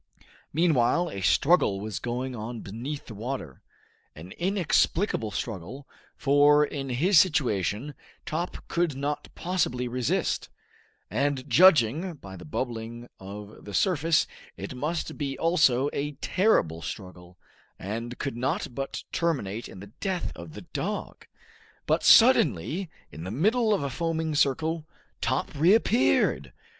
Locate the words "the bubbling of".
12.35-13.63